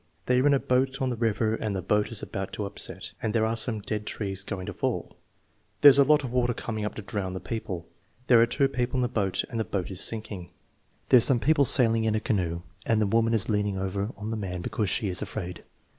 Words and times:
They 0.25 0.39
are 0.39 0.47
in 0.47 0.53
a 0.55 0.59
boat 0.59 0.99
on 0.99 1.11
the 1.11 1.15
river 1.15 1.53
and 1.53 1.75
the 1.75 1.81
boat 1.83 2.09
is 2.11 2.23
about 2.23 2.53
to 2.53 2.65
upset, 2.65 3.13
and 3.21 3.35
there 3.35 3.45
are 3.45 3.55
some 3.55 3.81
dead 3.81 4.07
trees 4.07 4.43
going 4.43 4.65
to 4.65 4.73
fall." 4.73 5.15
"There's 5.81 5.99
a 5.99 6.03
lot 6.03 6.23
of 6.23 6.31
water 6.31 6.55
coming 6.55 6.83
up 6.85 6.95
to 6.95 7.03
drown 7.03 7.33
the 7.35 7.39
people. 7.39 7.87
There 8.25 8.41
are 8.41 8.47
two 8.47 8.67
people 8.67 8.95
in 8.95 9.03
the 9.03 9.07
boat 9.07 9.43
and 9.47 9.59
the 9.59 9.63
boat 9.63 9.91
is 9.91 10.01
sinking." 10.01 10.49
"There's 11.09 11.25
some 11.25 11.39
people 11.39 11.65
sailing 11.65 12.05
in 12.05 12.15
a 12.15 12.19
canoe 12.19 12.63
and 12.83 12.99
the 12.99 13.05
woman 13.05 13.35
is 13.35 13.47
leaning 13.47 13.77
over 13.77 14.09
on 14.17 14.31
the 14.31 14.35
man 14.37 14.61
because 14.63 14.89
she 14.89 15.07
is 15.07 15.21
afraid." 15.21 15.63